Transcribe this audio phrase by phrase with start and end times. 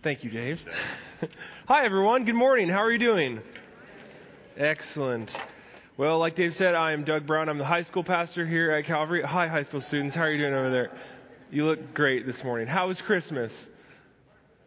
[0.00, 0.62] Thank you, Dave.
[1.66, 2.24] Hi, everyone.
[2.24, 2.68] Good morning.
[2.68, 3.40] How are you doing?
[4.56, 5.36] Excellent.
[5.96, 7.48] Well, like Dave said, I am Doug Brown.
[7.48, 9.22] I'm the high school pastor here at Calvary.
[9.22, 10.14] Hi, high school students.
[10.14, 10.92] How are you doing over there?
[11.50, 12.68] You look great this morning.
[12.68, 13.68] How was Christmas?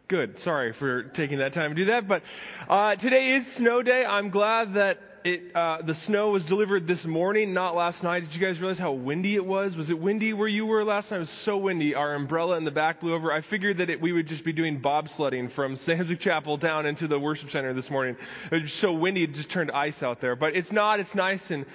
[0.06, 0.38] Good.
[0.38, 2.22] Sorry for taking that time to do that, but
[2.68, 4.04] uh, today is snow day.
[4.04, 8.20] I'm glad that it, uh, the snow was delivered this morning, not last night.
[8.20, 9.76] Did you guys realize how windy it was?
[9.76, 11.18] Was it windy where you were last night?
[11.18, 11.94] It was so windy.
[11.94, 13.32] Our umbrella in the back blew over.
[13.32, 17.08] I figured that it, we would just be doing bobsledding from Samsic Chapel down into
[17.08, 18.16] the worship center this morning.
[18.50, 20.36] It was so windy, it just turned ice out there.
[20.36, 21.00] But it's not.
[21.00, 21.66] It's nice and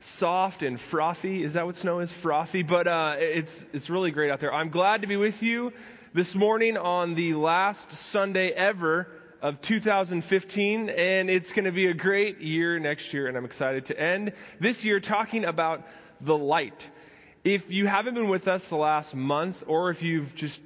[0.00, 1.42] soft and frothy.
[1.42, 2.12] Is that what snow is?
[2.12, 2.62] Frothy.
[2.62, 4.52] But uh, it's it's really great out there.
[4.52, 5.72] I'm glad to be with you
[6.12, 9.08] this morning on the last Sunday ever
[9.44, 13.84] of 2015, and it's going to be a great year next year, and I'm excited
[13.86, 15.86] to end this year talking about
[16.22, 16.88] the light.
[17.44, 20.62] If you haven't been with us the last month, or if you've just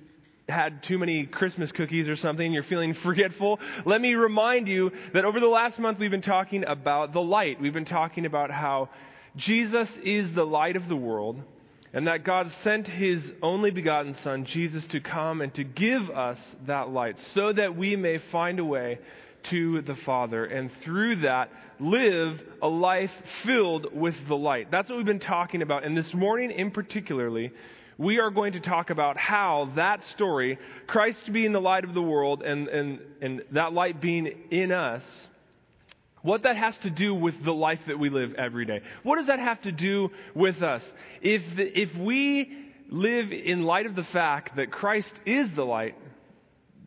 [0.49, 5.25] had too many Christmas cookies or something, you're feeling forgetful, let me remind you that
[5.25, 7.61] over the last month we've been talking about the light.
[7.61, 8.91] We've been talking about how
[9.35, 11.43] Jesus is the light of the world
[11.93, 16.57] and that God sent his only begotten Son, Jesus, to come and to give us
[16.67, 18.99] that light so that we may find a way
[19.45, 24.71] to the Father and through that live a life filled with the light.
[24.71, 25.85] That's what we've been talking about.
[25.85, 27.53] And this morning in particularly,
[27.97, 32.03] we are going to talk about how that story, Christ being the light of the
[32.03, 35.29] world and, and, and that light being in us,
[36.23, 38.83] what that has to do with the life that we live every day.
[39.03, 40.93] What does that have to do with us?
[41.21, 42.57] If, the, if we
[42.89, 45.95] live in light of the fact that Christ is the light,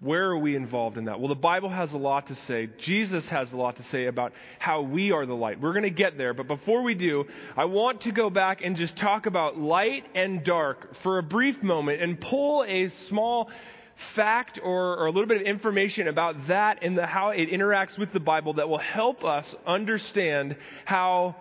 [0.01, 1.19] where are we involved in that?
[1.19, 2.69] Well, the Bible has a lot to say.
[2.79, 5.61] Jesus has a lot to say about how we are the light.
[5.61, 8.75] We're going to get there, but before we do, I want to go back and
[8.75, 13.51] just talk about light and dark for a brief moment and pull a small
[13.95, 17.97] fact or, or, a little bit of information about that and the, how it interacts
[17.97, 21.35] with the Bible that will help us understand how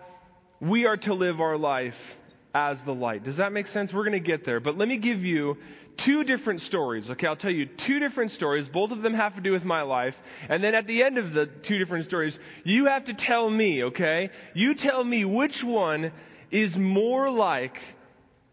[0.61, 2.19] we are to live our life
[2.55, 3.25] as the light.
[3.25, 3.93] Does that make sense?
[3.93, 4.61] We're going to get there.
[4.61, 5.57] But let me give you
[5.97, 7.11] two different stories.
[7.11, 8.69] Okay, I'll tell you two different stories.
[8.69, 10.21] Both of them have to do with my life.
[10.49, 13.85] And then at the end of the two different stories, you have to tell me,
[13.85, 14.31] okay?
[14.55, 16.13] You tell me which one
[16.51, 17.81] is more like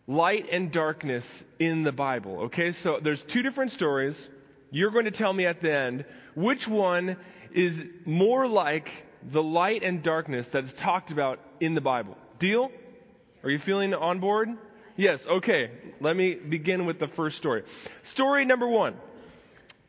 [0.07, 2.43] light and darkness in the Bible.
[2.43, 4.29] Okay, so there's two different stories.
[4.71, 7.17] You're going to tell me at the end which one
[7.51, 8.89] is more like
[9.23, 12.17] the light and darkness that is talked about in the Bible.
[12.39, 12.71] Deal?
[13.43, 14.49] Are you feeling on board?
[14.95, 15.71] Yes, okay.
[15.99, 17.63] Let me begin with the first story.
[18.03, 18.95] Story number one.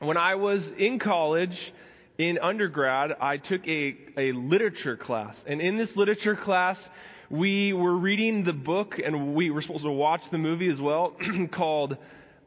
[0.01, 1.73] When I was in college,
[2.19, 5.45] in undergrad, I took a, a literature class.
[5.47, 6.89] And in this literature class,
[7.31, 11.11] we were reading the book and we were supposed to watch the movie as well
[11.51, 11.99] called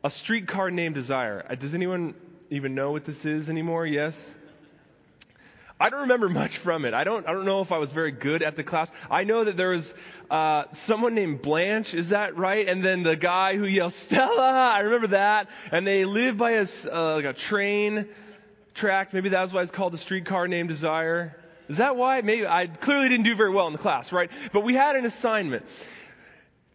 [0.03, 1.45] A Streetcar Named Desire.
[1.47, 2.15] Uh, does anyone
[2.49, 3.85] even know what this is anymore?
[3.85, 4.33] Yes?
[5.79, 6.93] I don't remember much from it.
[6.93, 8.91] I don't, I don't know if I was very good at the class.
[9.09, 9.93] I know that there was
[10.29, 12.67] uh, someone named Blanche, is that right?
[12.67, 14.71] And then the guy who yells, Stella!
[14.75, 15.49] I remember that.
[15.71, 18.07] And they live by a, uh, like a train
[18.73, 19.13] track.
[19.13, 21.35] Maybe that's why it's called a streetcar named Desire.
[21.67, 22.21] Is that why?
[22.21, 24.31] Maybe I clearly didn't do very well in the class, right?
[24.51, 25.65] But we had an assignment.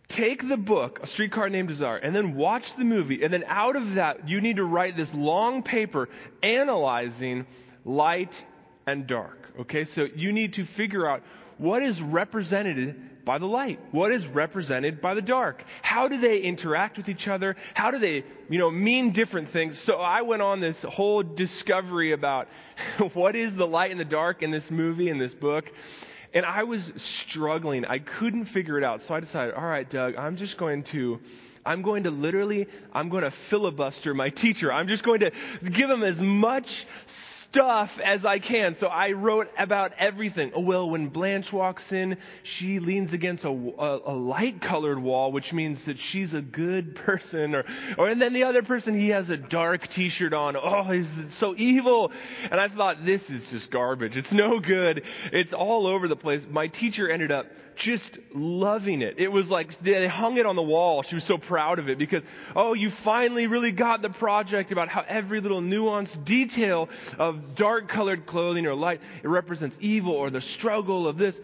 [0.09, 3.75] Take the book, A Streetcar Named Desire, and then watch the movie, and then out
[3.75, 6.09] of that, you need to write this long paper
[6.43, 7.45] analyzing
[7.85, 8.45] light
[8.87, 9.39] and dark.
[9.61, 11.23] Okay, so you need to figure out
[11.59, 12.95] what is represented
[13.27, 13.79] by the light?
[13.91, 15.65] What is represented by the dark?
[15.83, 17.57] How do they interact with each other?
[17.75, 19.79] How do they, you know, mean different things?
[19.79, 22.49] So I went on this whole discovery about
[23.13, 25.71] what is the light and the dark in this movie, in this book.
[26.33, 27.85] And I was struggling.
[27.85, 29.03] I couldn't figure it out.
[29.03, 31.21] So I decided, all right, Doug, I'm just going to
[31.67, 34.73] I'm going to literally, I'm going to filibuster my teacher.
[34.73, 35.33] I'm just going to
[35.63, 38.75] give him as much stuff as I can.
[38.75, 40.53] So I wrote about everything.
[40.55, 45.33] Oh, well, when Blanche walks in, she leans against a, a, a light colored wall,
[45.33, 47.55] which means that she's a good person.
[47.55, 47.65] Or,
[47.97, 50.57] or, and then the other person, he has a dark t-shirt on.
[50.57, 52.13] Oh, he's so evil.
[52.51, 54.17] And I thought, this is just garbage.
[54.17, 55.05] It's no good.
[55.33, 56.47] It's all over the place.
[56.49, 59.19] My teacher ended up just loving it.
[59.19, 61.03] It was like they hung it on the wall.
[61.03, 62.23] She was so proud of it because,
[62.55, 66.89] oh, you finally really got the project about how every little nuanced detail
[67.19, 71.41] of dark colored clothing or light, it represents evil or the struggle of this.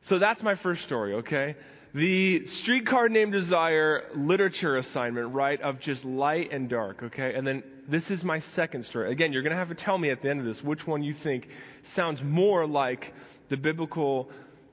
[0.00, 1.56] So that's my first story, okay?
[1.94, 7.34] The streetcar named Desire literature assignment, right, of just light and dark, okay?
[7.34, 9.10] And then this is my second story.
[9.10, 11.02] Again, you're going to have to tell me at the end of this which one
[11.02, 11.48] you think
[11.82, 13.14] sounds more like
[13.48, 14.30] the biblical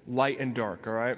[0.08, 1.18] light and dark, all right?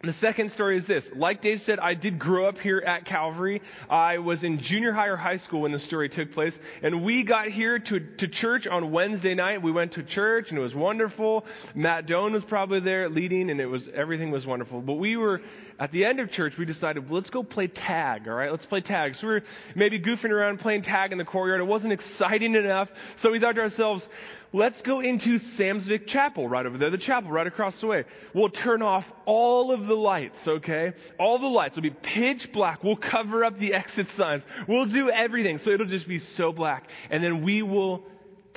[0.00, 1.12] The second story is this.
[1.12, 3.62] Like Dave said, I did grow up here at Calvary.
[3.90, 6.56] I was in junior high or high school when the story took place.
[6.84, 9.60] And we got here to, to church on Wednesday night.
[9.60, 11.46] We went to church and it was wonderful.
[11.74, 14.80] Matt Doan was probably there leading and it was, everything was wonderful.
[14.82, 15.42] But we were,
[15.78, 18.50] at the end of church, we decided, well, let's go play tag, alright?
[18.50, 19.14] Let's play tag.
[19.14, 19.42] So we were
[19.74, 21.60] maybe goofing around playing tag in the courtyard.
[21.60, 22.90] It wasn't exciting enough.
[23.16, 24.08] So we thought to ourselves,
[24.52, 28.04] let's go into Samsvik Chapel right over there, the chapel right across the way.
[28.34, 30.94] We'll turn off all of the lights, okay?
[31.18, 32.82] All the lights will be pitch black.
[32.82, 34.44] We'll cover up the exit signs.
[34.66, 35.58] We'll do everything.
[35.58, 36.90] So it'll just be so black.
[37.08, 38.04] And then we will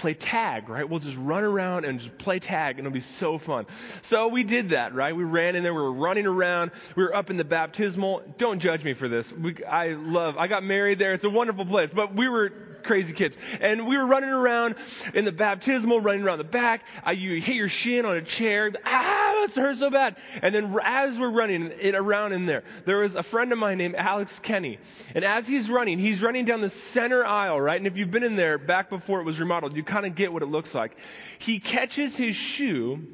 [0.01, 0.89] play tag, right?
[0.89, 3.67] We'll just run around and just play tag and it'll be so fun.
[4.01, 5.15] So we did that, right?
[5.15, 8.23] We ran in there, we were running around, we were up in the baptismal.
[8.39, 9.31] Don't judge me for this.
[9.31, 11.13] We, I love, I got married there.
[11.13, 12.49] It's a wonderful place, but we were
[12.83, 13.37] crazy kids.
[13.59, 14.75] And we were running around
[15.13, 16.87] in the baptismal, running around the back.
[17.03, 18.71] I, you hit your shin on a chair.
[18.85, 20.15] Ah, it hurts so bad.
[20.41, 23.77] And then as we're running it around in there, there was a friend of mine
[23.77, 24.79] named Alex Kenny.
[25.15, 27.77] And as he's running, he's running down the center aisle, right?
[27.77, 30.31] And if you've been in there back before it was remodeled, you kind of get
[30.31, 30.97] what it looks like.
[31.39, 33.07] He catches his shoe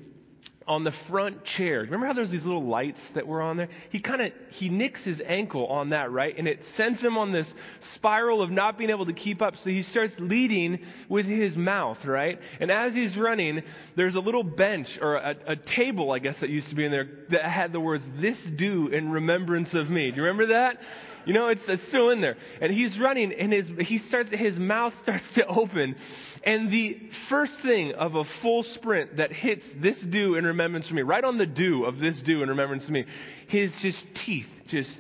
[0.68, 1.82] on the front chair.
[1.82, 3.70] Remember how there's these little lights that were on there?
[3.90, 6.36] He kind of, he nicks his ankle on that, right?
[6.38, 9.58] And it sends him on this spiral of not being able to keep up.
[9.58, 12.42] So he starts leading with his mouth, right?
[12.60, 13.64] And as he's running,
[13.96, 16.92] there's a little bench or a, a table, I guess, that used to be in
[16.92, 20.12] there that had the words, this do in remembrance of me.
[20.12, 20.82] Do you remember that?
[21.28, 22.38] You know, it's, it's still in there.
[22.62, 25.98] And he's running and his, he starts, his mouth starts to open
[26.48, 30.94] and the first thing of a full sprint that hits this do in remembrance of
[30.94, 33.04] me, right on the do of this do in remembrance of me,
[33.48, 34.98] his just teeth just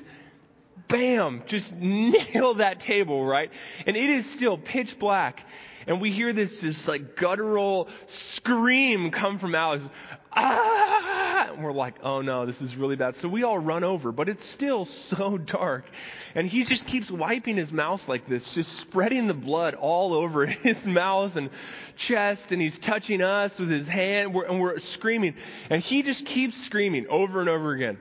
[0.89, 3.49] bam, just nail that table, right?
[3.85, 5.45] And it is still pitch black.
[5.87, 9.87] And we hear this just like guttural scream come from Alex.
[10.33, 11.16] Ah!
[11.57, 13.15] And we're like, oh no, this is really bad.
[13.15, 15.85] So we all run over, but it's still so dark.
[16.35, 20.45] And he just keeps wiping his mouth like this, just spreading the blood all over
[20.45, 21.49] his mouth and
[21.95, 22.51] chest.
[22.51, 25.33] And he's touching us with his hand we're, and we're screaming.
[25.71, 27.97] And he just keeps screaming over and over again.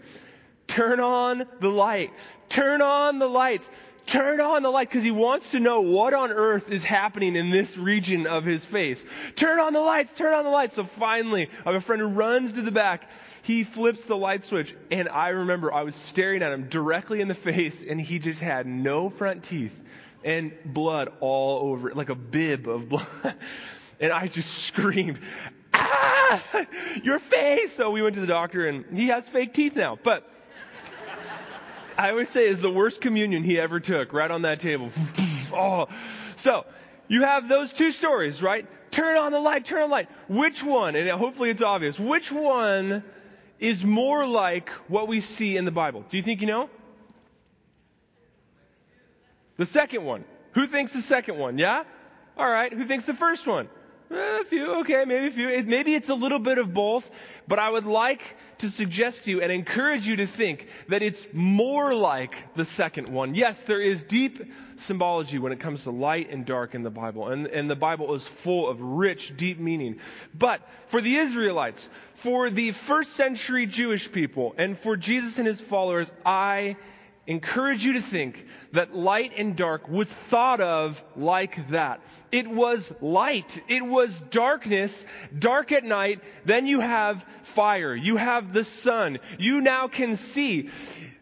[0.66, 2.10] Turn on the light.
[2.50, 3.70] Turn on the lights.
[4.06, 7.50] Turn on the light because he wants to know what on earth is happening in
[7.50, 9.04] this region of his face.
[9.34, 10.76] Turn on the lights, turn on the lights.
[10.76, 13.10] So finally, I have a friend who runs to the back
[13.46, 17.28] he flips the light switch, and I remember I was staring at him directly in
[17.28, 19.80] the face, and he just had no front teeth
[20.24, 23.06] and blood all over it, like a bib of blood.
[24.00, 25.20] and I just screamed,
[25.72, 26.66] ah,
[27.04, 27.72] your face.
[27.72, 29.96] So we went to the doctor, and he has fake teeth now.
[30.02, 30.28] But
[31.96, 34.90] I always say is the worst communion he ever took, right on that table.
[35.52, 35.86] oh,
[36.34, 36.66] so
[37.06, 38.66] you have those two stories, right?
[38.90, 40.08] Turn on the light, turn on the light.
[40.26, 43.04] Which one, and hopefully it's obvious, which one
[43.58, 46.04] is more like what we see in the Bible?
[46.08, 46.70] Do you think you know?
[49.56, 50.24] The second one.
[50.52, 51.58] Who thinks the second one?
[51.58, 51.82] Yeah?
[52.36, 52.72] All right.
[52.72, 53.68] Who thinks the first one?
[54.10, 54.74] Eh, a few.
[54.80, 55.48] Okay, maybe a few.
[55.48, 57.10] It, maybe it's a little bit of both,
[57.48, 58.22] but I would like
[58.58, 63.08] to suggest to you and encourage you to think that it's more like the second
[63.08, 63.34] one.
[63.34, 67.28] Yes, there is deep symbology when it comes to light and dark in the Bible,
[67.28, 69.98] and, and the Bible is full of rich, deep meaning.
[70.34, 75.60] But for the Israelites, for the first century Jewish people, and for Jesus and his
[75.60, 76.76] followers, I
[77.26, 82.00] encourage you to think that light and dark was thought of like that.
[82.30, 83.62] It was light.
[83.68, 85.04] It was darkness,
[85.36, 86.20] dark at night.
[86.44, 87.94] Then you have fire.
[87.94, 89.18] You have the sun.
[89.38, 90.70] You now can see.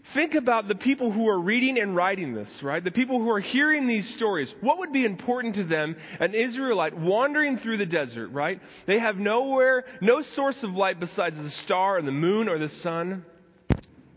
[0.09, 2.85] Think about the people who are reading and writing this, right?
[2.85, 4.55] The people who are hearing these stories.
[4.61, 8.61] What would be important to them, an Israelite wandering through the desert, right?
[8.85, 12.69] They have nowhere, no source of light besides the star and the moon or the
[12.69, 13.25] sun.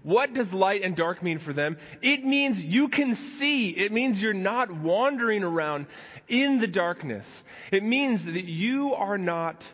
[0.07, 1.77] What does light and dark mean for them?
[2.01, 3.71] It means you can see.
[3.71, 5.87] It means you're not wandering around
[6.29, 7.43] in the darkness.
[7.73, 9.69] It means that you are not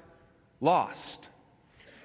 [0.59, 1.29] lost.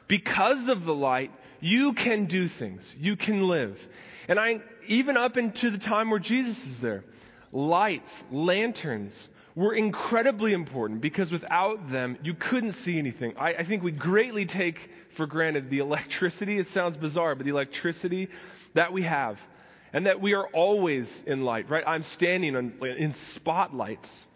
[0.09, 1.31] Because of the light,
[1.61, 2.95] you can do things.
[3.01, 3.89] You can live.
[4.29, 7.05] And I, even up into the time where Jesus is there,
[7.51, 9.27] lights, lanterns,
[9.59, 13.35] were incredibly important because without them, you couldn't see anything.
[13.37, 16.61] I, I think we greatly take for granted the electricity.
[16.61, 18.29] It sounds bizarre, but the electricity
[18.75, 19.45] that we have
[19.93, 21.83] and that we are always in light, right?
[21.85, 24.29] I'm standing on, in spotlights.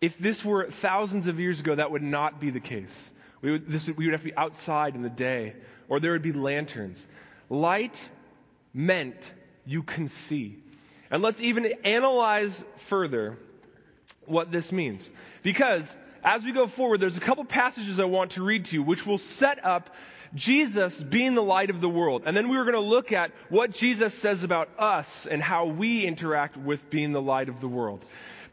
[0.00, 3.10] If this were thousands of years ago, that would not be the case.
[3.42, 5.56] We would, this, we would have to be outside in the day,
[5.88, 7.04] or there would be lanterns.
[7.50, 8.08] Light
[8.72, 9.32] meant
[9.64, 10.62] you can see.
[11.10, 13.38] And let's even analyze further
[14.26, 15.08] what this means.
[15.42, 18.82] Because as we go forward, there's a couple passages I want to read to you
[18.82, 19.94] which will set up
[20.34, 22.22] Jesus being the light of the world.
[22.26, 25.66] And then we were going to look at what Jesus says about us and how
[25.66, 28.04] we interact with being the light of the world.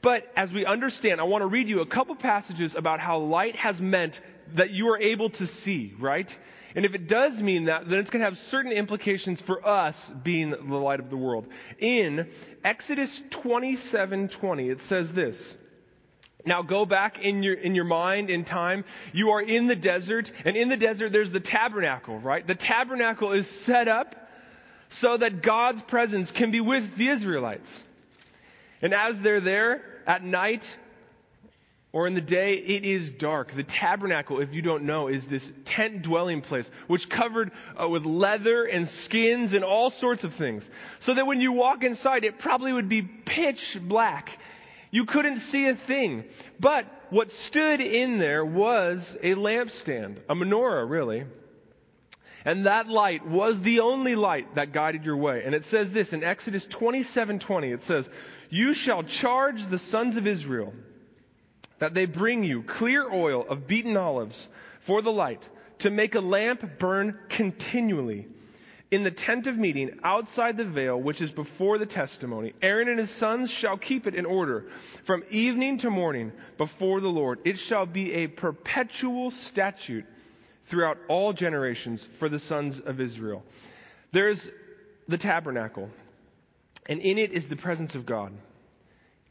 [0.02, 3.56] But as we understand, I want to read you a couple passages about how light
[3.56, 4.22] has meant
[4.54, 6.38] that you are able to see, right?
[6.76, 10.12] And if it does mean that, then it's going to have certain implications for us
[10.24, 11.48] being the light of the world.
[11.80, 12.30] In
[12.64, 15.56] Exodus 27:20, it says this.
[16.46, 18.84] Now go back in your, in your mind, in time.
[19.14, 22.46] You are in the desert, and in the desert there's the tabernacle, right?
[22.46, 24.16] The tabernacle is set up
[24.90, 27.84] so that God's presence can be with the Israelites.
[28.82, 30.78] And as they're there at night,
[31.94, 33.54] or in the day, it is dark.
[33.54, 38.04] The tabernacle, if you don't know, is this tent dwelling place, which covered uh, with
[38.06, 40.68] leather and skins and all sorts of things.
[40.98, 44.40] So that when you walk inside, it probably would be pitch black.
[44.90, 46.24] You couldn't see a thing.
[46.60, 51.26] But what stood in there was a lampstand, a menorah, really.
[52.44, 55.44] And that light was the only light that guided your way.
[55.46, 57.72] And it says this in Exodus 27:20.
[57.72, 58.10] It says,
[58.50, 60.74] "You shall charge the sons of Israel
[61.84, 64.48] that they bring you clear oil of beaten olives
[64.80, 65.50] for the light,
[65.80, 68.26] to make a lamp burn continually.
[68.90, 73.00] In the tent of meeting, outside the veil, which is before the testimony, Aaron and
[73.00, 74.68] his sons shall keep it in order
[75.04, 77.40] from evening to morning before the Lord.
[77.44, 80.06] It shall be a perpetual statute
[80.68, 83.44] throughout all generations for the sons of Israel.
[84.14, 84.50] There's
[85.10, 85.90] the tabernacle,
[86.86, 88.32] and in it is the presence of God.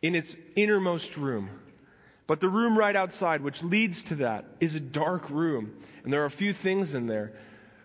[0.03, 1.49] In its innermost room,
[2.33, 5.71] but the room right outside, which leads to that, is a dark room.
[6.03, 7.35] And there are a few things in there.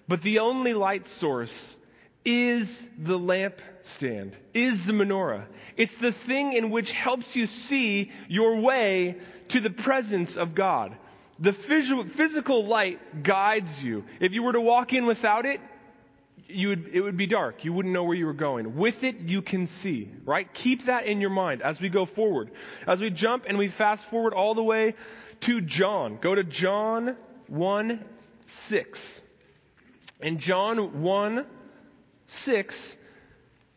[0.07, 1.75] But the only light source
[2.23, 5.47] is the lampstand, is the menorah.
[5.75, 9.17] It's the thing in which helps you see your way
[9.49, 10.95] to the presence of God.
[11.39, 14.05] The physical light guides you.
[14.21, 15.59] If you were to walk in without it,
[16.49, 17.65] you would, it would be dark.
[17.65, 18.75] You wouldn't know where you were going.
[18.75, 20.51] With it, you can see, right?
[20.53, 22.51] Keep that in your mind as we go forward.
[22.85, 24.95] As we jump and we fast forward all the way
[25.41, 26.17] to John.
[26.21, 28.03] Go to John 1
[28.45, 29.21] 6.
[30.21, 31.45] In John 1
[32.27, 32.97] 6,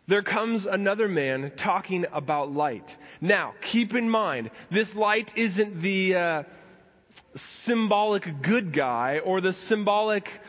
[0.06, 2.96] there comes another man talking about light.
[3.20, 6.42] Now, keep in mind, this light isn't the uh,
[7.34, 10.40] symbolic good guy or the symbolic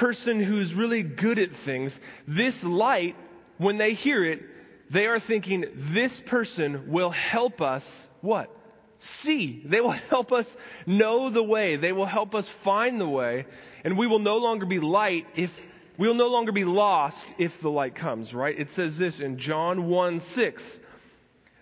[0.00, 3.14] person who's really good at things, this light,
[3.58, 4.42] when they hear it,
[4.88, 8.50] they are thinking, this person will help us what?
[8.96, 9.60] See.
[9.62, 11.76] They will help us know the way.
[11.76, 13.44] They will help us find the way.
[13.84, 15.62] And we will no longer be light if,
[15.98, 18.58] we will no longer be lost if the light comes, right?
[18.58, 20.80] It says this in John 1 6.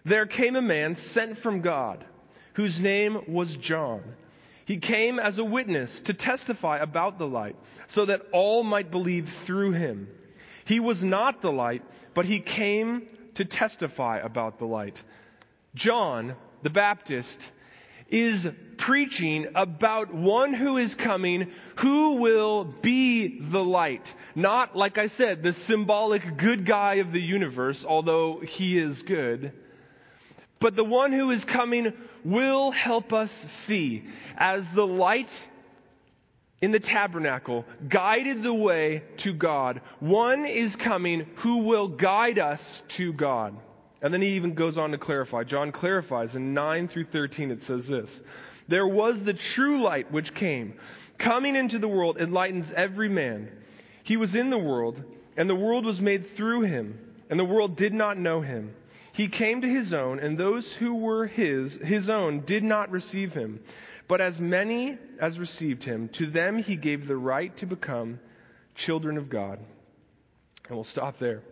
[0.05, 2.05] There came a man sent from God
[2.53, 4.01] whose name was John.
[4.69, 7.57] He came as a witness to testify about the light,
[7.87, 10.09] so that all might believe through him.
[10.67, 11.83] He was not the light,
[12.13, 15.03] but he came to testify about the light.
[15.75, 17.51] John the Baptist
[18.11, 18.47] is
[18.77, 24.15] preaching about one who is coming who will be the light.
[24.35, 29.55] Not, like I said, the symbolic good guy of the universe, although he is good
[30.61, 31.93] but the one who is coming
[32.25, 34.05] will help us see
[34.37, 35.49] as the light
[36.61, 39.81] in the tabernacle guided the way to God.
[40.01, 43.57] One is coming who will guide us to God.
[44.03, 45.45] And then he even goes on to clarify.
[45.45, 48.21] John clarifies in 9 through 13 it says this.
[48.69, 50.75] There was the true light which came,
[51.17, 53.51] coming into the world, enlightens every man.
[54.03, 55.03] He was in the world,
[55.37, 56.99] and the world was made through him,
[57.31, 58.75] and the world did not know him.
[59.19, 63.35] He came to his own, and those who were his, his own, did not receive
[63.35, 63.59] him.
[64.07, 68.21] But as many as received him, to them he gave the right to become
[68.77, 69.59] children of God.
[70.69, 71.43] And we'll stop there.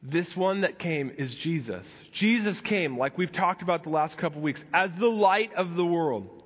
[0.00, 2.04] This one that came is Jesus.
[2.12, 5.84] Jesus came, like we've talked about the last couple weeks, as the light of the
[5.84, 6.41] world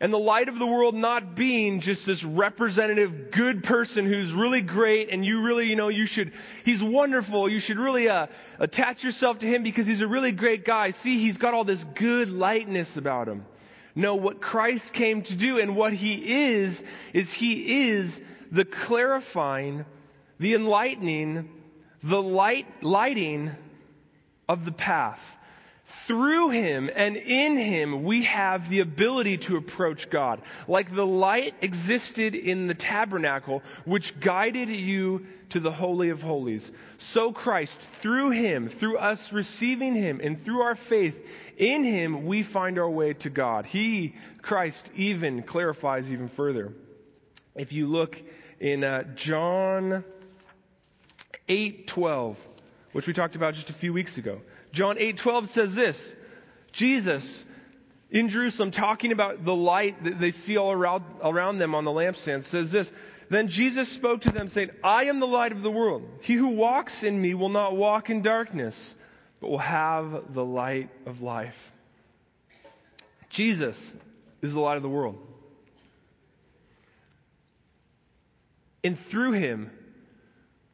[0.00, 4.60] and the light of the world not being just this representative good person who's really
[4.60, 6.32] great and you really, you know, you should,
[6.64, 7.48] he's wonderful.
[7.48, 8.26] You should really uh,
[8.58, 10.90] attach yourself to him because he's a really great guy.
[10.90, 13.46] See, he's got all this good lightness about him.
[13.94, 18.20] No, what Christ came to do and what he is, is he is
[18.50, 19.84] the clarifying,
[20.40, 21.48] the enlightening,
[22.02, 23.52] the light, lighting
[24.48, 25.38] of the path
[26.06, 30.42] through him and in him, we have the ability to approach God.
[30.68, 36.70] Like the light existed in the tabernacle, which guided you to the Holy of Holies.
[36.98, 42.42] So Christ, through him, through us receiving him, and through our faith in him, we
[42.42, 43.66] find our way to God.
[43.66, 46.72] He, Christ, even clarifies even further.
[47.54, 48.20] If you look
[48.60, 50.04] in uh, John
[51.48, 52.36] 8:12,
[52.92, 54.40] which we talked about just a few weeks ago.
[54.74, 56.14] John 8:12 says this:
[56.72, 57.46] Jesus
[58.10, 61.90] in Jerusalem talking about the light that they see all around, around them on the
[61.90, 62.92] lampstand says this
[63.30, 66.06] then Jesus spoke to them, saying, I am the light of the world.
[66.22, 68.94] He who walks in me will not walk in darkness,
[69.40, 71.72] but will have the light of life.
[73.30, 73.94] Jesus
[74.42, 75.18] is the light of the world.
[78.82, 79.70] And through him,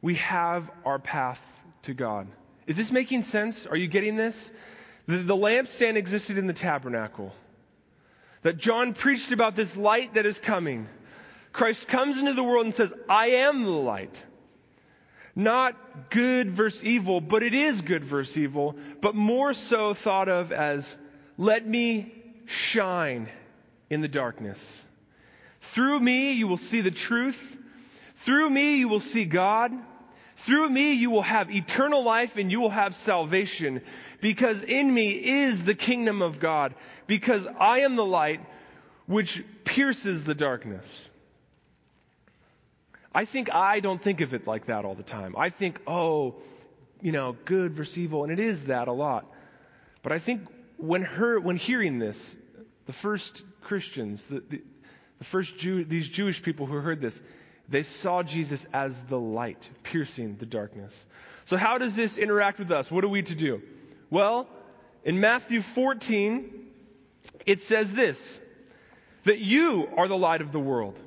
[0.01, 1.41] we have our path
[1.83, 2.27] to God.
[2.67, 3.65] Is this making sense?
[3.65, 4.51] Are you getting this?
[5.07, 7.33] The, the lampstand existed in the tabernacle.
[8.43, 10.87] That John preached about this light that is coming.
[11.53, 14.25] Christ comes into the world and says, I am the light.
[15.35, 20.51] Not good versus evil, but it is good versus evil, but more so thought of
[20.51, 20.97] as,
[21.37, 22.13] let me
[22.45, 23.29] shine
[23.89, 24.85] in the darkness.
[25.61, 27.57] Through me, you will see the truth.
[28.17, 29.71] Through me, you will see God.
[30.37, 33.81] Through me, you will have eternal life and you will have salvation
[34.21, 36.73] because in me is the kingdom of God
[37.07, 38.41] because I am the light
[39.05, 41.09] which pierces the darkness.
[43.13, 45.35] I think I don't think of it like that all the time.
[45.37, 46.35] I think, oh,
[47.01, 49.25] you know, good versus evil, and it is that a lot.
[50.01, 50.47] But I think
[50.77, 52.35] when her, when hearing this,
[52.85, 54.61] the first Christians, the, the,
[55.19, 57.21] the first Jew, these Jewish people who heard this,
[57.69, 61.05] they saw Jesus as the light piercing the darkness.
[61.45, 62.91] So how does this interact with us?
[62.91, 63.61] What are we to do?
[64.09, 64.47] Well,
[65.03, 66.67] in Matthew 14,
[67.45, 68.41] it says this,
[69.23, 70.99] that you are the light of the world.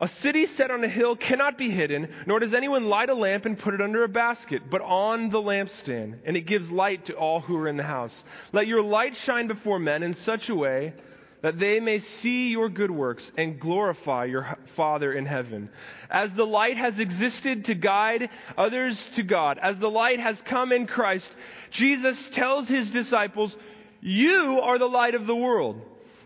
[0.00, 3.46] A city set on a hill cannot be hidden, nor does anyone light a lamp
[3.46, 7.14] and put it under a basket, but on the lampstand, and it gives light to
[7.14, 8.24] all who are in the house.
[8.52, 10.94] Let your light shine before men in such a way
[11.42, 15.68] that they may see your good works and glorify your Father in heaven.
[16.10, 20.72] As the light has existed to guide others to God, as the light has come
[20.72, 21.36] in Christ,
[21.70, 23.56] Jesus tells his disciples,
[24.00, 25.80] you are the light of the world.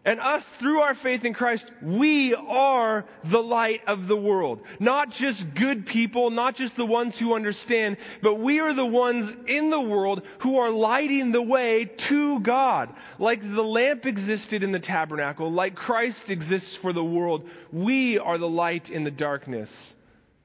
[0.07, 4.62] And us, through our faith in Christ, we are the light of the world.
[4.79, 9.35] Not just good people, not just the ones who understand, but we are the ones
[9.49, 12.95] in the world who are lighting the way to God.
[13.19, 18.38] Like the lamp existed in the tabernacle, like Christ exists for the world, we are
[18.38, 19.92] the light in the darkness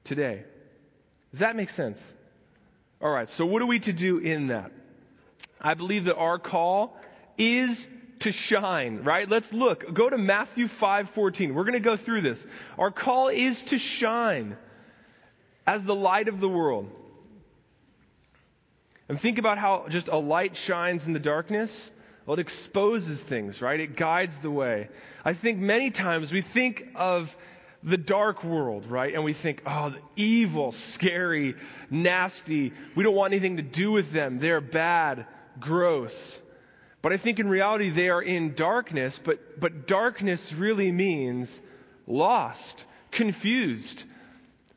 [0.02, 0.42] today.
[1.30, 2.12] Does that make sense?
[3.00, 4.72] Alright, so what are we to do in that?
[5.60, 6.96] I believe that our call
[7.38, 7.88] is
[8.22, 9.28] to shine, right?
[9.28, 9.92] Let's look.
[9.92, 11.52] Go to Matthew 5:14.
[11.52, 12.46] We're going to go through this.
[12.78, 14.56] Our call is to shine
[15.66, 16.90] as the light of the world.
[19.08, 21.90] And think about how just a light shines in the darkness.
[22.24, 23.78] Well, it exposes things, right?
[23.78, 24.88] It guides the way.
[25.24, 27.36] I think many times we think of
[27.82, 29.12] the dark world, right?
[29.12, 31.56] And we think, oh, the evil, scary,
[31.90, 32.72] nasty.
[32.94, 34.38] We don't want anything to do with them.
[34.38, 35.26] They're bad,
[35.58, 36.40] gross.
[37.02, 41.60] But I think in reality they are in darkness, but, but darkness really means
[42.06, 44.04] lost, confused,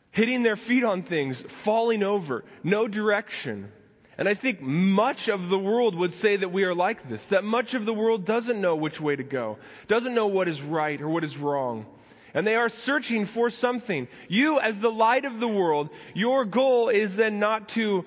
[0.09, 3.71] hitting their feet on things, falling over, no direction.
[4.17, 7.43] And I think much of the world would say that we are like this, that
[7.43, 9.57] much of the world doesn't know which way to go,
[9.88, 11.85] doesn't know what is right or what is wrong.
[12.33, 14.07] And they are searching for something.
[14.27, 18.03] You, as the light of the world, your goal is then not to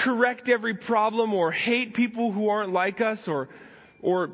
[0.00, 3.50] correct every problem or hate people who aren't like us or,
[4.00, 4.30] or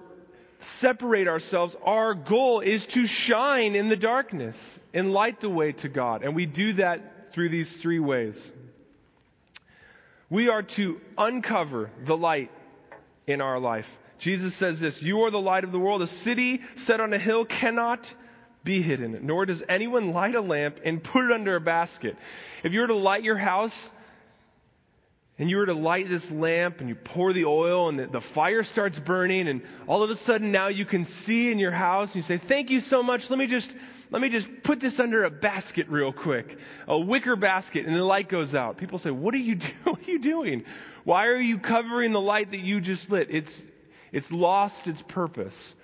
[0.60, 1.76] separate ourselves.
[1.84, 6.22] Our goal is to shine in the darkness and light the way to God.
[6.22, 8.52] And we do that through these three ways.
[10.30, 12.52] We are to uncover the light
[13.26, 13.98] in our life.
[14.18, 16.00] Jesus says this, you are the light of the world.
[16.00, 18.14] A city set on a hill cannot
[18.62, 22.16] be hidden, nor does anyone light a lamp and put it under a basket.
[22.62, 23.92] If you were to light your house,
[25.38, 28.20] and you were to light this lamp and you pour the oil and the, the,
[28.22, 32.14] fire starts burning and all of a sudden now you can see in your house
[32.14, 33.28] and you say, thank you so much.
[33.28, 33.74] Let me just,
[34.10, 36.58] let me just put this under a basket real quick.
[36.88, 38.78] A wicker basket and the light goes out.
[38.78, 40.64] People say, what are you, what are you doing?
[41.04, 43.28] Why are you covering the light that you just lit?
[43.30, 43.62] It's,
[44.12, 45.74] it's lost its purpose.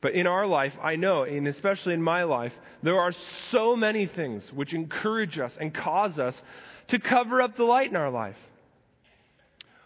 [0.00, 4.06] But in our life, I know, and especially in my life, there are so many
[4.06, 6.42] things which encourage us and cause us
[6.88, 8.48] to cover up the light in our life.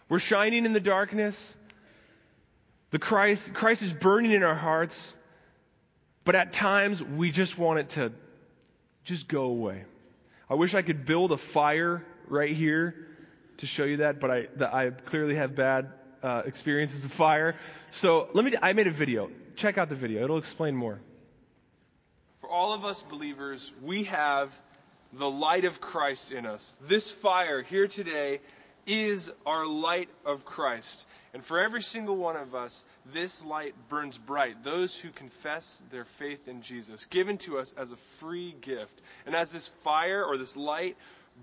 [0.09, 1.55] We're shining in the darkness.
[2.91, 5.15] The Christ, Christ is burning in our hearts.
[6.23, 8.11] But at times, we just want it to
[9.03, 9.83] just go away.
[10.49, 13.07] I wish I could build a fire right here
[13.57, 15.91] to show you that, but I, the, I clearly have bad
[16.23, 17.55] uh, experiences with fire.
[17.89, 19.29] So let me, I made a video.
[19.55, 20.23] Check out the video.
[20.23, 20.99] It'll explain more.
[22.41, 24.51] For all of us believers, we have
[25.13, 26.75] the light of Christ in us.
[26.87, 28.39] This fire here today
[28.87, 31.05] is our light of Christ.
[31.33, 34.63] And for every single one of us, this light burns bright.
[34.63, 38.99] Those who confess their faith in Jesus, given to us as a free gift.
[39.25, 40.97] And as this fire or this light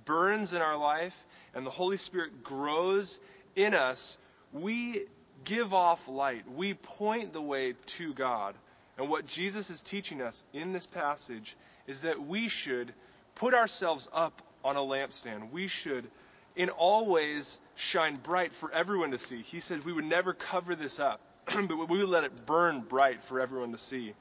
[0.04, 3.20] burns in our life and the Holy Spirit grows
[3.54, 4.16] in us,
[4.52, 5.04] we
[5.44, 6.50] give off light.
[6.50, 8.54] We point the way to God.
[8.96, 12.92] And what Jesus is teaching us in this passage is that we should
[13.34, 15.50] put ourselves up on a lampstand.
[15.50, 16.08] We should
[16.56, 19.42] in all ways shine bright for everyone to see.
[19.42, 23.22] He said we would never cover this up, but we would let it burn bright
[23.22, 24.14] for everyone to see.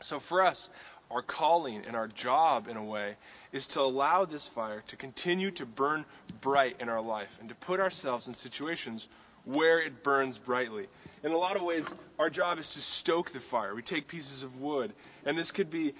[0.00, 0.70] So for us,
[1.10, 3.16] our calling and our job, in a way,
[3.52, 6.04] is to allow this fire to continue to burn
[6.40, 9.08] bright in our life and to put ourselves in situations
[9.44, 10.86] where it burns brightly.
[11.22, 11.86] In a lot of ways,
[12.18, 13.74] our job is to stoke the fire.
[13.74, 14.92] We take pieces of wood,
[15.24, 15.94] and this could be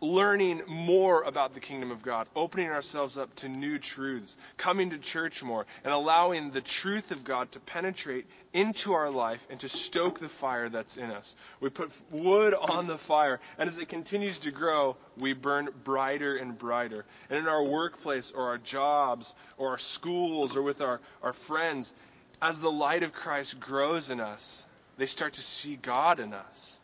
[0.00, 4.98] learning more about the kingdom of God, opening ourselves up to new truths, coming to
[4.98, 9.68] church more, and allowing the truth of God to penetrate into our life and to
[9.68, 11.34] stoke the fire that's in us.
[11.60, 16.36] We put wood on the fire, and as it continues to grow, we burn brighter
[16.36, 17.04] and brighter.
[17.28, 21.92] And in our workplace or our jobs or our schools or with our, our friends,
[22.40, 24.64] as the light of Christ grows in us,
[24.96, 26.78] they start to see God in us.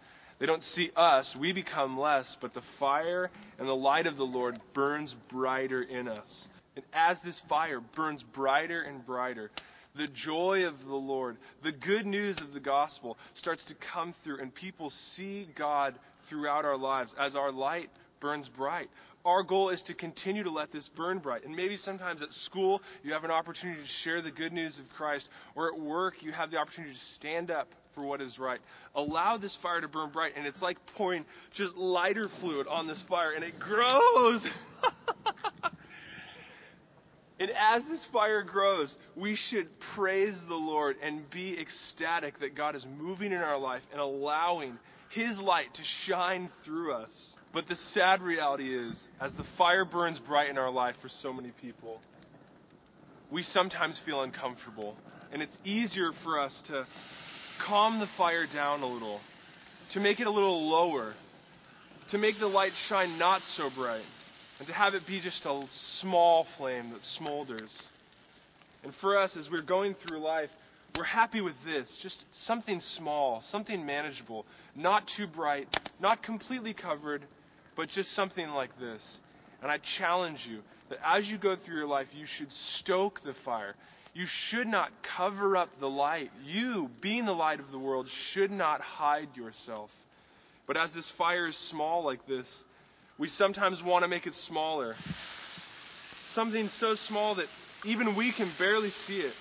[0.45, 4.27] They don't see us, we become less, but the fire and the light of the
[4.27, 6.51] Lord burns brighter in us.
[6.77, 9.51] And as this fire burns brighter and brighter,
[9.95, 14.41] the joy of the Lord, the good news of the gospel starts to come through,
[14.41, 17.89] and people see God throughout our lives as our light
[18.21, 18.91] burns bright.
[19.25, 21.45] Our goal is to continue to let this burn bright.
[21.45, 24.89] And maybe sometimes at school you have an opportunity to share the good news of
[24.91, 28.61] Christ, or at work you have the opportunity to stand up for what is right.
[28.95, 33.01] Allow this fire to burn bright, and it's like pouring just lighter fluid on this
[33.01, 34.47] fire, and it grows.
[37.41, 42.77] and as this fire grows, we should praise the Lord and be ecstatic that God
[42.77, 44.79] is moving in our life and allowing
[45.15, 47.37] His light to shine through us.
[47.53, 51.33] But the sad reality is, as the fire burns bright in our life for so
[51.33, 52.01] many people,
[53.31, 54.97] we sometimes feel uncomfortable.
[55.33, 56.85] And it's easier for us to
[57.61, 59.21] calm the fire down a little,
[59.91, 61.15] to make it a little lower,
[62.09, 64.05] to make the light shine not so bright,
[64.59, 67.89] and to have it be just a small flame that smolders.
[68.83, 70.51] And for us, as we're going through life,
[70.95, 75.69] we're happy with this, just something small, something manageable, not too bright,
[76.01, 77.23] not completely covered,
[77.77, 79.21] but just something like this.
[79.61, 83.33] And I challenge you that as you go through your life, you should stoke the
[83.33, 83.75] fire.
[84.15, 86.31] You should not cover up the light.
[86.47, 89.91] You, being the light of the world, should not hide yourself.
[90.67, 92.63] But as this fire is small like this,
[93.19, 94.95] we sometimes want to make it smaller.
[96.25, 97.49] Something so small that
[97.85, 99.35] even we can barely see it.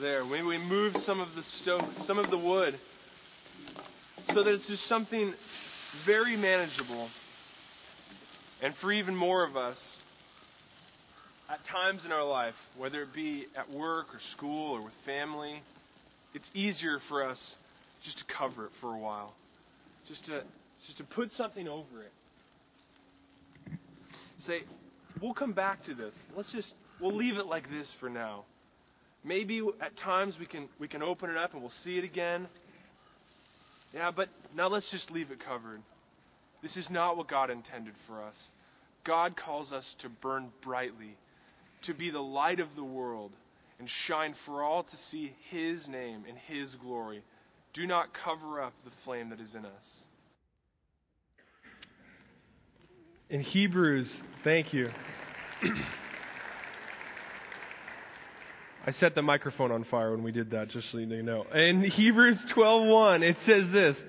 [0.00, 2.74] There, maybe we move some of the stove, some of the wood,
[4.24, 5.34] so that it's just something
[6.04, 7.08] very manageable.
[8.62, 10.02] And for even more of us,
[11.50, 15.60] at times in our life, whether it be at work or school or with family,
[16.34, 17.58] it's easier for us
[18.00, 19.34] just to cover it for a while.
[20.06, 20.42] Just to
[20.86, 22.12] just to put something over it.
[24.38, 24.62] Say,
[25.20, 26.26] we'll come back to this.
[26.34, 28.44] Let's just we'll leave it like this for now.
[29.24, 32.48] Maybe at times we can we can open it up and we'll see it again.
[33.94, 35.80] Yeah, but now let's just leave it covered.
[36.62, 38.50] This is not what God intended for us.
[39.04, 41.16] God calls us to burn brightly
[41.82, 43.32] to be the light of the world
[43.78, 47.22] and shine for all to see His name and His glory.
[47.72, 50.06] Do not cover up the flame that is in us.
[53.28, 54.90] In Hebrews, thank you.
[58.84, 61.44] I set the microphone on fire when we did that, just so you know.
[61.54, 64.04] In Hebrews 12:1, it says this: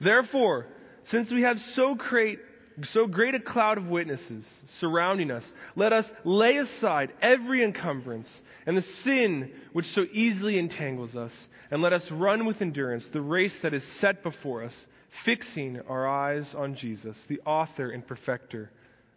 [0.00, 0.66] Therefore,
[1.04, 2.40] since we have so great
[2.82, 8.76] so great a cloud of witnesses surrounding us, let us lay aside every encumbrance and
[8.76, 13.62] the sin which so easily entangles us, and let us run with endurance the race
[13.62, 18.70] that is set before us, fixing our eyes on Jesus, the author and perfecter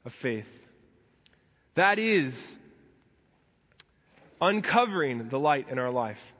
[0.06, 0.50] of faith.
[1.76, 2.58] That is
[4.41, 6.34] uncovering the light in our life.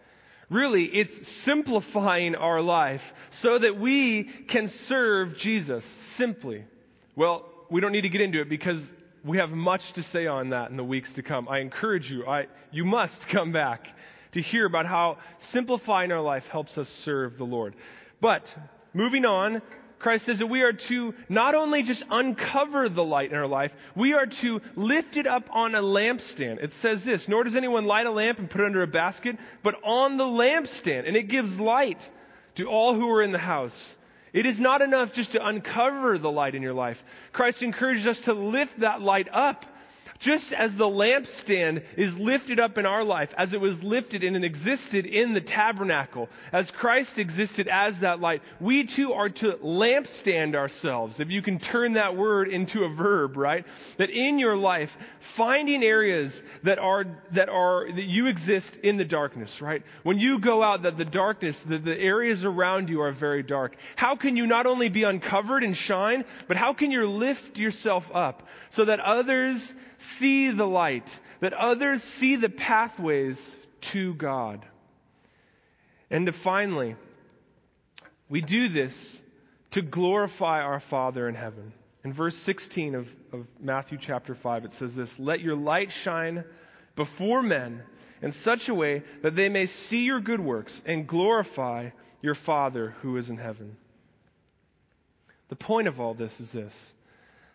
[0.50, 6.66] Really, it's simplifying our life so that we can serve Jesus simply.
[7.16, 8.82] Well, we don't need to get into it because
[9.24, 11.48] we have much to say on that in the weeks to come.
[11.48, 13.88] I encourage you, I, you must come back
[14.34, 17.76] to hear about how simplifying our life helps us serve the Lord.
[18.20, 18.56] But
[18.94, 19.62] moving on,
[20.02, 23.74] Christ says that we are to not only just uncover the light in our life,
[23.96, 26.62] we are to lift it up on a lampstand.
[26.62, 29.38] It says this, nor does anyone light a lamp and put it under a basket,
[29.62, 32.10] but on the lampstand, and it gives light
[32.56, 33.98] to all who are in the house.
[34.34, 37.04] It is not enough just to uncover the light in your life.
[37.32, 39.66] Christ encourages us to lift that light up
[40.22, 44.46] just as the lampstand is lifted up in our life, as it was lifted and
[44.46, 50.56] existed in the tabernacle, as Christ existed as that light, we too are to lampstand
[50.56, 51.20] ourselves.
[51.20, 53.66] If you can turn that word into a verb, right?
[53.98, 59.06] That in your life, finding areas that are, that are, that you exist in the
[59.06, 59.82] darkness, right?
[60.04, 63.76] When you go out, that the darkness, that the areas around you are very dark.
[63.96, 68.12] How can you not only be uncovered and shine, but how can you lift yourself
[68.14, 74.66] up so that others see the light, that others see the pathways to God.
[76.10, 76.96] And to finally,
[78.30, 79.22] we do this
[79.72, 81.74] to glorify our Father in heaven.
[82.04, 86.44] In verse 16 of, of Matthew chapter 5, it says this Let your light shine
[86.96, 87.84] before men
[88.22, 91.90] in such a way that they may see your good works and glorify
[92.22, 93.78] your Father who is in heaven.
[95.50, 96.94] The point of all this is this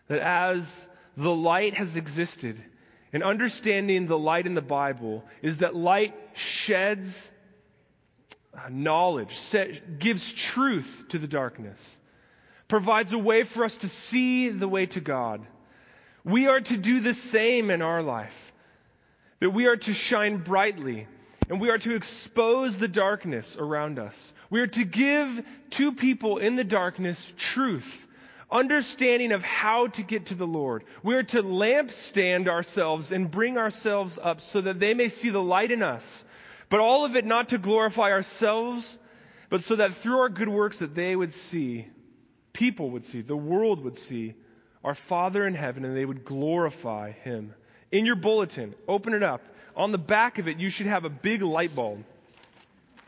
[0.07, 2.63] that as the light has existed.
[3.11, 7.31] And understanding the light in the Bible is that light sheds
[8.53, 9.37] uh, knowledge,
[9.97, 11.99] gives truth to the darkness,
[12.67, 15.45] provides a way for us to see the way to God.
[16.23, 18.53] We are to do the same in our life.
[19.39, 21.07] That we are to shine brightly
[21.49, 24.33] and we are to expose the darkness around us.
[24.49, 28.06] We are to give to people in the darkness truth
[28.49, 30.83] understanding of how to get to the Lord.
[31.03, 35.41] We are to lampstand ourselves and bring ourselves up so that they may see the
[35.41, 36.23] light in us.
[36.69, 38.97] But all of it not to glorify ourselves,
[39.49, 41.87] but so that through our good works that they would see,
[42.53, 44.35] people would see, the world would see
[44.83, 47.53] our Father in heaven and they would glorify Him.
[47.91, 49.41] In your bulletin, open it up.
[49.75, 52.03] On the back of it, you should have a big light bulb.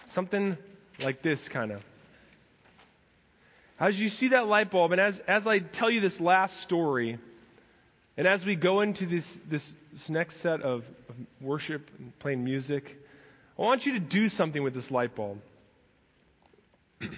[0.05, 0.57] Something
[1.03, 1.83] like this, kind of.
[3.79, 7.17] As you see that light bulb, and as, as I tell you this last story,
[8.17, 10.83] and as we go into this, this, this next set of,
[11.41, 13.01] worship and playing music,
[13.57, 15.39] I want you to do something with this light bulb.
[17.01, 17.09] you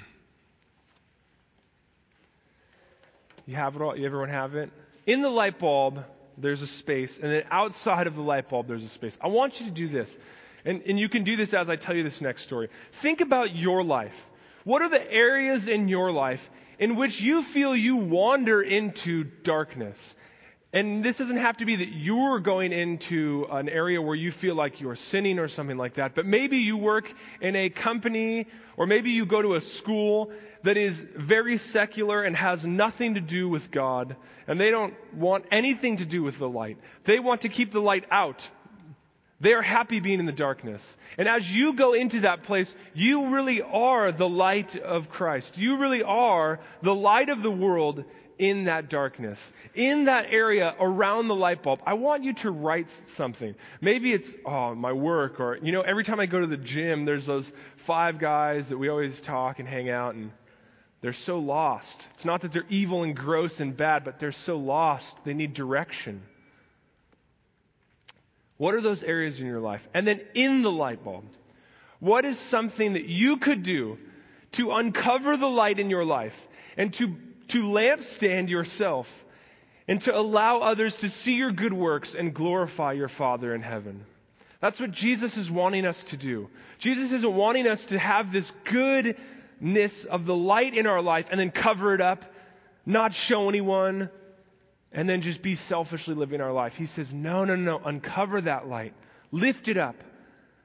[3.56, 3.98] have it all?
[3.98, 4.70] You everyone have it?
[5.08, 6.04] In the light bulb,
[6.38, 9.18] there's a space, and then outside of the light bulb, there's a space.
[9.20, 10.16] I want you to do this.
[10.64, 12.70] And, and you can do this as I tell you this next story.
[12.92, 14.28] Think about your life.
[14.64, 20.16] What are the areas in your life in which you feel you wander into darkness?
[20.74, 24.56] And this doesn't have to be that you're going into an area where you feel
[24.56, 28.48] like you're sinning or something like that, but maybe you work in a company
[28.78, 30.32] or maybe you go to a school
[30.64, 34.16] that is very secular and has nothing to do with God,
[34.48, 36.78] and they don't want anything to do with the light.
[37.04, 38.50] They want to keep the light out
[39.42, 40.98] they are happy being in the darkness.
[41.18, 45.58] And as you go into that place, you really are the light of Christ.
[45.58, 48.06] You really are the light of the world
[48.38, 51.80] in that darkness, in that area around the light bulb.
[51.86, 53.56] I want you to write something.
[53.82, 57.06] Maybe it's, oh, my work, or, you know, every time I go to the gym,
[57.06, 60.32] there's those five guys that we always talk and hang out, and
[61.02, 62.08] they're so lost.
[62.14, 65.24] It's not that they're evil and gross and bad, but they're so lost.
[65.24, 66.22] They need direction.
[68.62, 69.90] What are those areas in your life?
[69.92, 71.24] And then in the light bulb,
[72.00, 73.98] what is something that you could do
[74.52, 76.40] to uncover the light in your life
[76.78, 77.16] and to,
[77.48, 79.26] to lampstand yourself
[79.88, 84.06] and to allow others to see your good works and glorify your Father in heaven?
[84.60, 86.48] That's what Jesus is wanting us to do.
[86.78, 91.40] Jesus isn't wanting us to have this goodness of the light in our life and
[91.40, 92.32] then cover it up,
[92.86, 94.12] not show anyone,
[94.92, 96.76] and then just be selfishly living our life.
[96.76, 98.94] He says, no, no, no, uncover that light.
[99.32, 99.96] Lift it up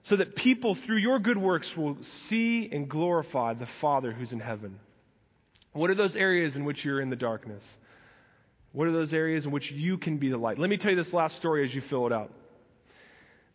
[0.03, 4.41] so that people through your good works will see and glorify the Father who's in
[4.41, 4.79] heaven.
[5.73, 7.79] What are those areas in which you're in the darkness?
[8.73, 10.59] What are those areas in which you can be the light?
[10.59, 12.33] Let me tell you this last story as you fill it out.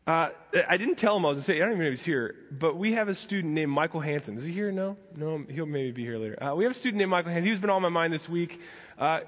[0.08, 0.30] Uh,
[0.68, 2.04] I didn't tell him I was going to say, I don't even know if he's
[2.04, 4.38] here, but we have a student named Michael Hansen.
[4.38, 4.72] Is he here?
[4.72, 4.98] No?
[5.16, 6.44] No, he'll maybe be here later.
[6.44, 7.50] Uh, we have a student named Michael Hansen.
[7.50, 8.60] He's been on my mind this week.
[8.98, 9.22] Uh,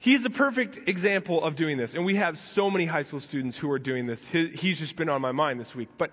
[0.00, 1.94] He's a perfect example of doing this.
[1.94, 4.26] And we have so many high school students who are doing this.
[4.26, 5.90] He's just been on my mind this week.
[5.98, 6.10] But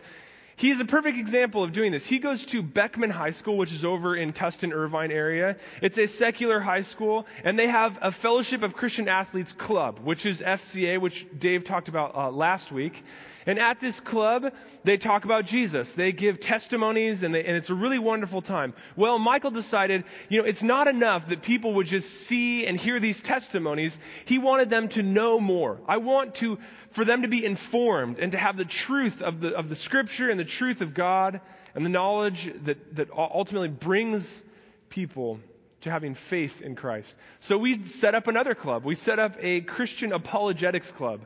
[0.58, 2.06] he's a perfect example of doing this.
[2.06, 5.56] He goes to Beckman High School, which is over in Tustin, Irvine area.
[5.82, 10.26] It's a secular high school, and they have a Fellowship of Christian Athletes Club, which
[10.26, 13.06] is FCA, which Dave talked about uh, last week.
[13.48, 15.94] And at this club, they talk about Jesus.
[15.94, 18.74] They give testimonies and, they, and it's a really wonderful time.
[18.98, 23.00] Well, Michael decided, you know, it's not enough that people would just see and hear
[23.00, 23.98] these testimonies.
[24.26, 25.80] He wanted them to know more.
[25.88, 26.60] I want to,
[26.92, 30.30] for them to be informed and to have the truth of the, of the scripture
[30.30, 31.40] and the truth of God
[31.74, 34.44] and the knowledge that, that ultimately brings
[34.90, 35.40] people
[35.82, 37.16] to having faith in Christ.
[37.40, 38.84] So we set up another club.
[38.84, 41.22] We set up a Christian apologetics club.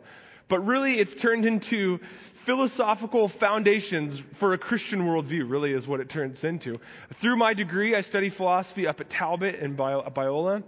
[0.51, 1.99] But really, it's turned into
[2.43, 6.81] philosophical foundations for a Christian worldview, really, is what it turns into.
[7.13, 10.63] Through my degree, I study philosophy up at Talbot in Biola.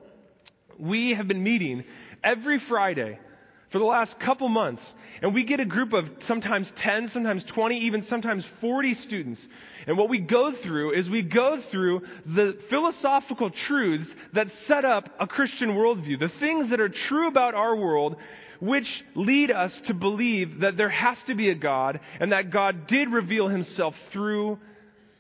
[0.80, 1.84] We have been meeting
[2.24, 3.20] every Friday
[3.68, 4.96] for the last couple months.
[5.22, 9.46] And we get a group of sometimes 10, sometimes 20, even sometimes 40 students.
[9.86, 15.10] And what we go through is we go through the philosophical truths that set up
[15.20, 18.16] a Christian worldview, the things that are true about our world
[18.64, 22.88] which lead us to believe that there has to be a God and that God
[22.88, 24.58] did reveal himself through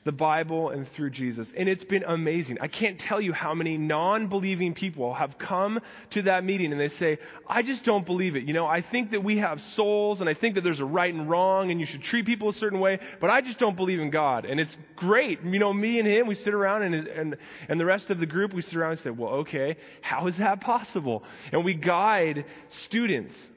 [0.03, 1.53] the Bible and through Jesus.
[1.55, 2.57] And it's been amazing.
[2.59, 5.79] I can't tell you how many non-believing people have come
[6.11, 8.43] to that meeting and they say, I just don't believe it.
[8.43, 11.13] You know, I think that we have souls and I think that there's a right
[11.13, 13.99] and wrong and you should treat people a certain way, but I just don't believe
[13.99, 14.45] in God.
[14.45, 15.41] And it's great.
[15.43, 17.37] You know, me and him, we sit around and, and,
[17.69, 20.37] and the rest of the group, we sit around and say, well, okay, how is
[20.37, 21.23] that possible?
[21.51, 23.49] And we guide students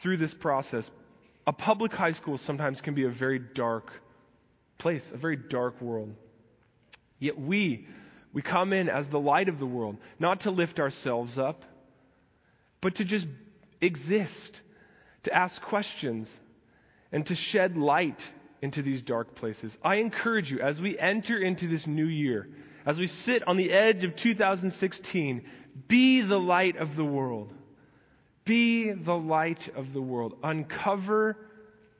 [0.00, 0.90] through this process.
[1.46, 3.92] A public high school sometimes can be a very dark
[4.84, 6.14] place, a very dark world.
[7.18, 7.86] Yet we,
[8.34, 11.64] we come in as the light of the world, not to lift ourselves up,
[12.82, 13.26] but to just
[13.80, 14.60] exist,
[15.22, 16.38] to ask questions,
[17.10, 19.78] and to shed light into these dark places.
[19.82, 22.46] I encourage you, as we enter into this new year,
[22.84, 25.46] as we sit on the edge of 2016,
[25.88, 27.54] be the light of the world.
[28.44, 30.36] Be the light of the world.
[30.42, 31.38] Uncover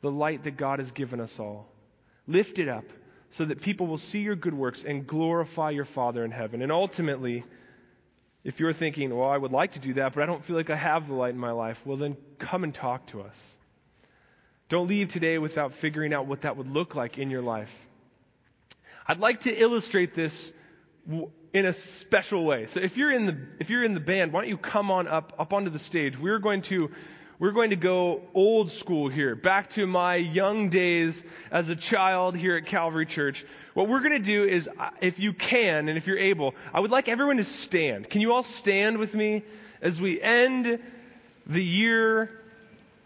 [0.02, 1.73] the light that God has given us all.
[2.26, 2.84] Lift it up
[3.30, 6.62] so that people will see your good works and glorify your Father in heaven.
[6.62, 7.44] And ultimately,
[8.44, 10.70] if you're thinking, well, I would like to do that, but I don't feel like
[10.70, 13.58] I have the light in my life, well, then come and talk to us.
[14.68, 17.88] Don't leave today without figuring out what that would look like in your life.
[19.06, 20.52] I'd like to illustrate this
[21.52, 22.66] in a special way.
[22.66, 25.06] So if you're in the if you're in the band, why don't you come on
[25.06, 26.18] up up onto the stage?
[26.18, 26.90] We're going to
[27.38, 32.36] we're going to go old school here, back to my young days as a child
[32.36, 33.44] here at Calvary Church.
[33.74, 36.80] What we're going to do is, uh, if you can and if you're able, I
[36.80, 38.08] would like everyone to stand.
[38.08, 39.42] Can you all stand with me
[39.82, 40.78] as we end
[41.46, 42.30] the year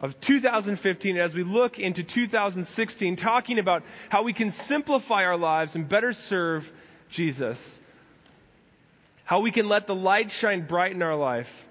[0.00, 5.38] of 2015 and as we look into 2016, talking about how we can simplify our
[5.38, 6.70] lives and better serve
[7.08, 7.80] Jesus?
[9.24, 11.67] How we can let the light shine bright in our life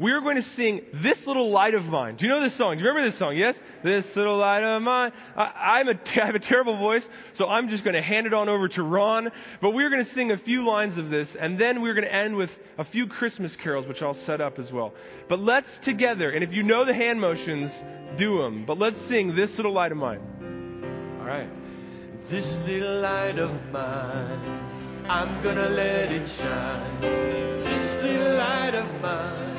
[0.00, 2.16] we are going to sing This Little Light of Mine.
[2.16, 2.78] Do you know this song?
[2.78, 3.36] Do you remember this song?
[3.36, 3.62] Yes?
[3.82, 5.12] This Little Light of Mine.
[5.36, 8.32] I, I'm a, I have a terrible voice, so I'm just going to hand it
[8.32, 9.30] on over to Ron.
[9.60, 12.14] But we're going to sing a few lines of this, and then we're going to
[12.14, 14.94] end with a few Christmas carols, which I'll set up as well.
[15.28, 17.84] But let's together, and if you know the hand motions,
[18.16, 18.64] do them.
[18.64, 21.18] But let's sing This Little Light of Mine.
[21.20, 21.50] All right.
[22.28, 27.00] This little light of mine, I'm going to let it shine.
[27.00, 29.49] This little light of mine.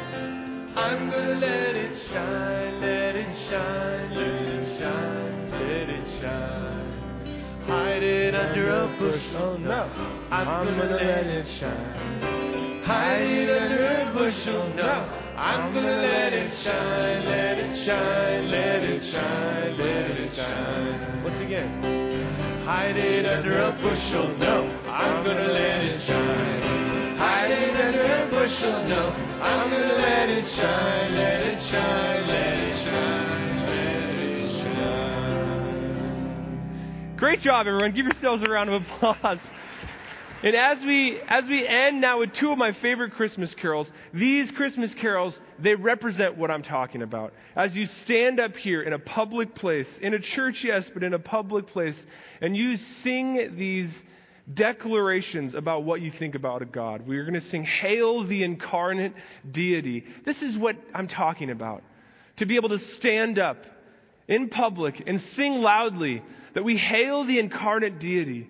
[0.76, 7.64] I'm gonna let it shine, let it shine, let it shine, let it shine.
[7.68, 9.90] Hide it under a bushel, no,
[10.32, 12.84] I'm, I'm gonna, gonna let it shine.
[12.84, 18.84] Hide it under a bushel, no, I'm gonna let it shine, let it shine, let
[18.84, 21.24] it shine, let it shine.
[21.24, 22.02] Once again.
[22.66, 26.62] Hide it under a bushel, no, I'm gonna let it shine.
[27.18, 30.11] Hide it under a bushel, no, I'm gonna let
[30.41, 35.95] it shine, let it shine, let it shine, let it shine.
[37.15, 37.91] Great job, everyone.
[37.91, 39.51] Give yourselves a round of applause.
[40.43, 44.49] And as we, as we end now with two of my favorite Christmas carols, these
[44.51, 47.34] Christmas carols, they represent what I'm talking about.
[47.56, 51.13] As you stand up here in a public place, in a church, yes, but in
[51.13, 52.04] a public place,
[52.41, 54.04] and you sing these
[54.51, 57.08] declarations about what you think about a God.
[57.08, 59.13] We are going to sing Hail the Incarnate
[59.49, 60.06] Deity.
[60.23, 61.84] This is what I'm talking about.
[62.38, 63.65] To be able to stand up
[64.27, 66.21] in public and sing loudly
[66.54, 68.50] that we hail the incarnate deity.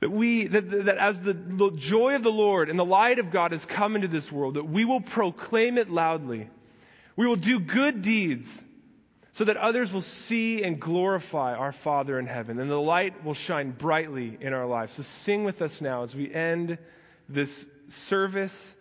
[0.00, 3.30] That we, that, that as the, the joy of the Lord and the light of
[3.30, 6.48] God has come into this world, that we will proclaim it loudly.
[7.16, 8.62] We will do good deeds
[9.38, 13.34] so that others will see and glorify our Father in heaven, and the light will
[13.34, 14.94] shine brightly in our lives.
[14.94, 16.76] So sing with us now as we end
[17.28, 18.74] this service,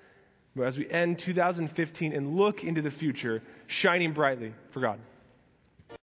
[0.59, 4.97] as we end 2015 and look into the future, shining brightly for God.